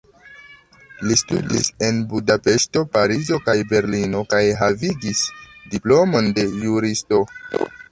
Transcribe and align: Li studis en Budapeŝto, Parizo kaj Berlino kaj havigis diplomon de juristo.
Li 1.09 1.17
studis 1.19 1.67
en 1.87 1.99
Budapeŝto, 2.13 2.83
Parizo 2.97 3.39
kaj 3.51 3.55
Berlino 3.75 4.25
kaj 4.33 4.41
havigis 4.63 5.23
diplomon 5.77 6.35
de 6.41 6.49
juristo. 6.67 7.25